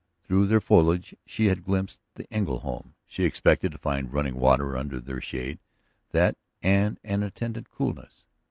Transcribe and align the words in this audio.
Through 0.23 0.47
their 0.47 0.59
foliage 0.59 1.13
she 1.27 1.45
had 1.45 1.63
glimpsed 1.63 2.01
the 2.15 2.25
Engle 2.33 2.61
home. 2.61 2.95
She 3.05 3.23
expected 3.23 3.71
to 3.71 3.77
find 3.77 4.11
running 4.11 4.33
water 4.33 4.75
under 4.75 4.99
their 4.99 5.21
shade, 5.21 5.59
that 6.09 6.37
and 6.63 6.99
an 7.03 7.21
attendant 7.21 7.69
coolness. 7.69 8.25